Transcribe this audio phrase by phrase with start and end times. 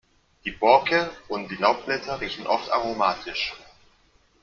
[0.45, 3.53] Die Borke und die Laubblätter riechen oft aromatisch.